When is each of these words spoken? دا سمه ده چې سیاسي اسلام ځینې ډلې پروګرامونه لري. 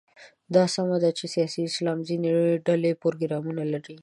دا 0.55 0.63
سمه 0.75 0.97
ده 1.03 1.09
چې 1.17 1.25
سیاسي 1.35 1.61
اسلام 1.65 1.99
ځینې 2.09 2.29
ډلې 2.67 2.91
پروګرامونه 3.01 3.63
لري. 3.73 3.97